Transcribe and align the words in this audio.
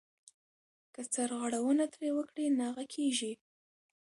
که 0.93 1.01
سرغړونه 1.13 1.85
ترې 1.93 2.09
وکړې 2.17 2.45
ناغه 2.59 2.85
کېږې. 2.93 3.33